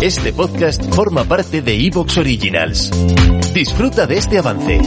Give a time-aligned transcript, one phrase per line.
[0.00, 2.90] Este podcast forma parte de Evox Originals.
[3.52, 4.80] Disfruta de este avance.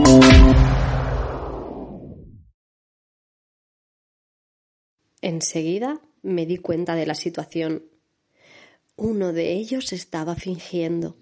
[5.22, 7.84] Enseguida me di cuenta de la situación.
[8.96, 11.18] Uno de ellos estaba fingiendo.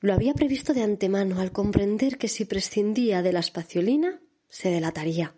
[0.00, 5.34] Lo había previsto de antemano al comprender que si prescindía de la espaciolina, se delataría.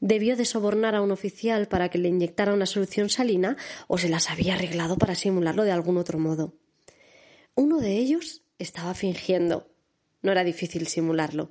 [0.00, 4.08] Debió de sobornar a un oficial para que le inyectara una solución salina o se
[4.08, 6.54] las había arreglado para simularlo de algún otro modo.
[7.54, 9.68] Uno de ellos estaba fingiendo.
[10.22, 11.50] No era difícil simularlo.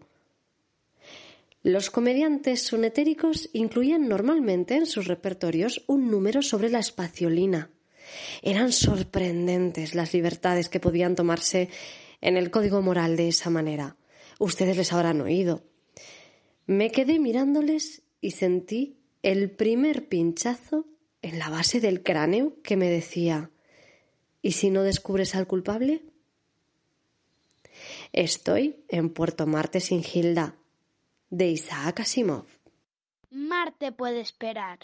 [1.62, 7.70] Los comediantes sunetéricos incluían normalmente en sus repertorios un número sobre la espaciolina.
[8.42, 11.70] Eran sorprendentes las libertades que podían tomarse
[12.22, 13.98] en el código moral de esa manera.
[14.40, 15.64] Ustedes les habrán oído.
[16.66, 20.86] Me quedé mirándoles y sentí el primer pinchazo
[21.22, 23.52] en la base del cráneo que me decía
[24.42, 26.02] ¿Y si no descubres al culpable?
[28.14, 30.56] Estoy en Puerto Marte sin Gilda,
[31.30, 32.46] de Isaac Asimov.
[33.30, 34.80] Marte puede esperar.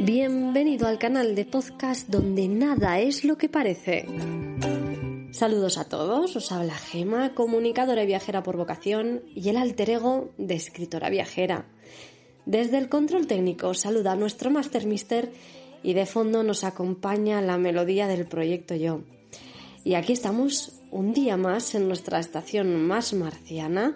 [0.00, 4.04] Bienvenido al canal de podcast donde nada es lo que parece.
[5.30, 10.28] Saludos a todos, os habla Gema, comunicadora y viajera por vocación y el alter ego
[10.36, 11.64] de escritora viajera.
[12.44, 15.32] Desde el control técnico saluda a nuestro Master Mister
[15.82, 19.00] y de fondo nos acompaña la melodía del proyecto Yo.
[19.84, 23.94] Y aquí estamos un día más en nuestra estación más marciana,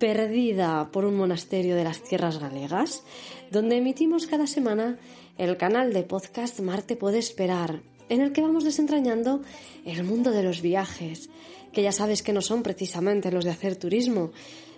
[0.00, 3.04] perdida por un monasterio de las tierras galegas,
[3.52, 4.98] donde emitimos cada semana
[5.38, 9.42] el canal de podcast Marte puede esperar, en el que vamos desentrañando
[9.84, 11.28] el mundo de los viajes,
[11.72, 14.32] que ya sabes que no son precisamente los de hacer turismo,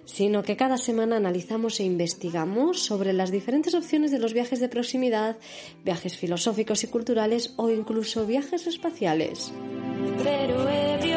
[0.04, 4.68] sino que cada semana analizamos e investigamos sobre las diferentes opciones de los viajes de
[4.68, 5.36] proximidad,
[5.84, 9.52] viajes filosóficos y culturales o incluso viajes espaciales.
[10.24, 11.11] Pero ebrio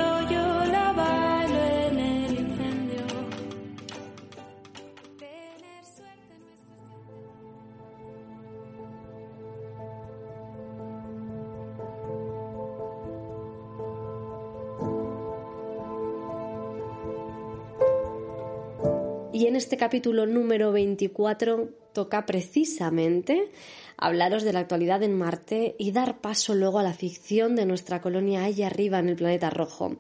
[19.36, 23.52] Y en este capítulo número 24 toca precisamente
[23.98, 28.02] hablaros de la actualidad en Marte y dar paso luego a la ficción de nuestra
[28.02, 29.98] colonia allá arriba en el planeta rojo,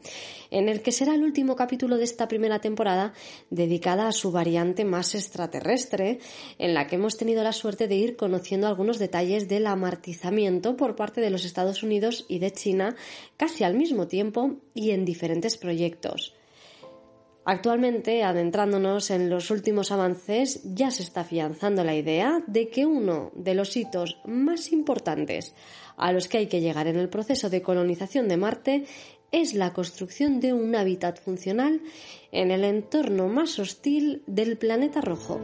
[0.52, 3.12] en el que será el último capítulo de esta primera temporada
[3.50, 6.20] dedicada a su variante más extraterrestre,
[6.58, 10.96] en la que hemos tenido la suerte de ir conociendo algunos detalles del amartizamiento por
[10.96, 12.96] parte de los Estados Unidos y de China
[13.36, 16.34] casi al mismo tiempo y en diferentes proyectos.
[17.48, 23.32] Actualmente, adentrándonos en los últimos avances, ya se está afianzando la idea de que uno
[23.36, 25.54] de los hitos más importantes
[25.96, 28.86] a los que hay que llegar en el proceso de colonización de Marte
[29.32, 31.82] es la construcción de un hábitat funcional
[32.32, 35.40] en el entorno más hostil del planeta rojo.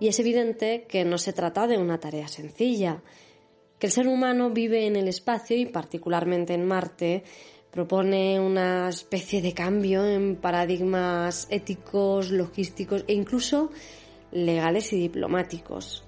[0.00, 3.02] Y es evidente que no se trata de una tarea sencilla,
[3.78, 7.22] que el ser humano vive en el espacio y particularmente en Marte
[7.74, 13.72] propone una especie de cambio en paradigmas éticos, logísticos e incluso
[14.30, 16.04] legales y diplomáticos.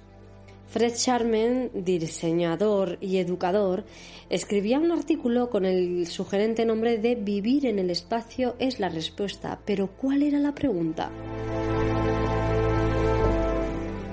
[0.68, 3.84] Fred Sharman, diseñador y educador,
[4.30, 9.58] escribía un artículo con el sugerente nombre de Vivir en el espacio es la respuesta,
[9.64, 11.10] pero ¿cuál era la pregunta?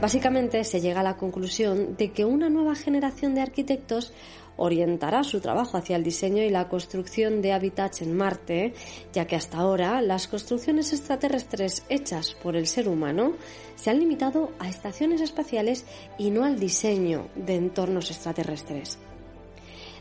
[0.03, 4.11] Básicamente se llega a la conclusión de que una nueva generación de arquitectos
[4.57, 8.73] orientará su trabajo hacia el diseño y la construcción de hábitats en Marte,
[9.11, 13.33] ya que hasta ahora las construcciones extraterrestres hechas por el ser humano
[13.75, 15.85] se han limitado a estaciones espaciales
[16.17, 18.99] y no al diseño de entornos extraterrestres.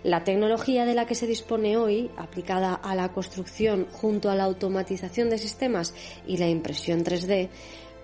[0.04, 4.44] La tecnología de la que se dispone hoy, aplicada a la construcción junto a la
[4.44, 5.94] automatización de sistemas
[6.26, 7.50] y la impresión 3D,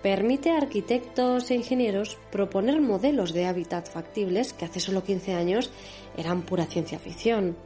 [0.02, 5.70] permite a arquitectos e ingenieros proponer modelos de hábitat factibles que hace solo 15 años
[6.16, 7.56] eran pura ciencia ficción.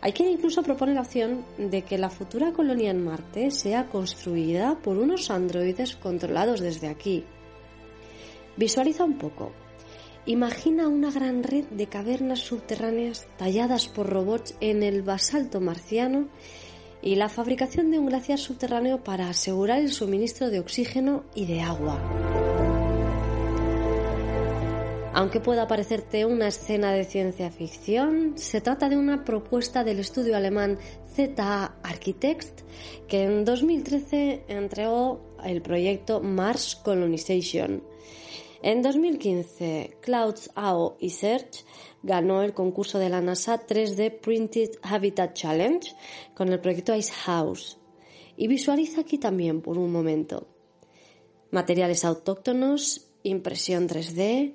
[0.00, 4.78] Hay quien incluso propone la opción de que la futura colonia en Marte sea construida
[4.82, 7.24] por unos androides controlados desde aquí.
[8.56, 9.52] Visualiza un poco.
[10.26, 16.28] Imagina una gran red de cavernas subterráneas talladas por robots en el basalto marciano
[17.02, 21.60] y la fabricación de un glaciar subterráneo para asegurar el suministro de oxígeno y de
[21.60, 22.00] agua.
[25.14, 30.36] Aunque pueda parecerte una escena de ciencia ficción, se trata de una propuesta del estudio
[30.36, 30.78] alemán
[31.14, 32.64] ZA Architects
[33.08, 37.82] que en 2013 entregó el proyecto Mars Colonization.
[38.62, 41.64] En 2015, Clouds AO y Search
[42.02, 45.94] ganó el concurso de la NASA 3D Printed Habitat Challenge
[46.34, 47.78] con el proyecto Ice House.
[48.36, 50.48] Y visualiza aquí también por un momento.
[51.50, 54.54] Materiales autóctonos, impresión 3D,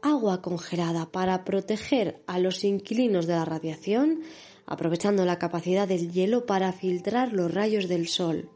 [0.00, 4.22] agua congelada para proteger a los inquilinos de la radiación,
[4.64, 8.50] aprovechando la capacidad del hielo para filtrar los rayos del Sol.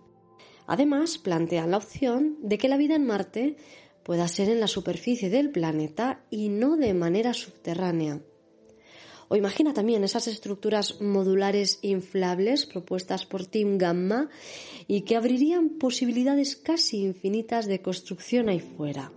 [0.66, 3.56] Además, plantean la opción de que la vida en Marte
[4.04, 8.20] pueda ser en la superficie del planeta y no de manera subterránea.
[9.32, 14.28] O imagina también esas estructuras modulares inflables propuestas por Team Gamma
[14.88, 19.12] y que abrirían posibilidades casi infinitas de construcción ahí fuera.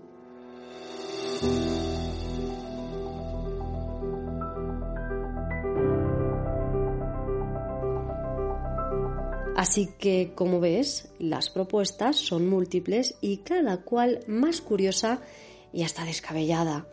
[9.55, 15.21] Así que, como ves, las propuestas son múltiples y cada cual más curiosa
[15.73, 16.85] y hasta descabellada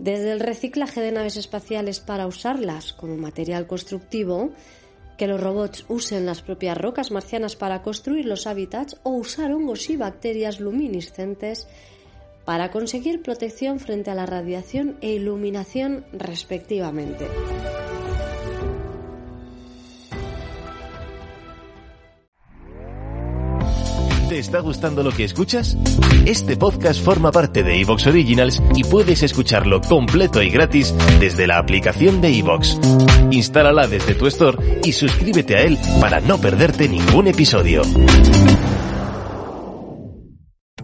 [0.00, 4.50] desde el reciclaje de naves espaciales para usarlas como material constructivo,
[5.18, 9.90] que los robots usen las propias rocas marcianas para construir los hábitats o usar hongos
[9.90, 11.68] y bacterias luminiscentes
[12.46, 17.26] para conseguir protección frente a la radiación e iluminación respectivamente.
[24.50, 25.76] Está gustando lo que escuchas?
[26.26, 31.58] Este podcast forma parte de Evox Originals y puedes escucharlo completo y gratis desde la
[31.58, 32.76] aplicación de Evox.
[33.30, 37.82] Instálala desde tu store y suscríbete a él para no perderte ningún episodio.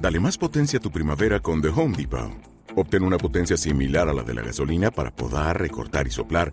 [0.00, 2.30] Dale más potencia a tu primavera con The Home Depot.
[2.76, 6.52] Obtén una potencia similar a la de la gasolina para poder recortar y soplar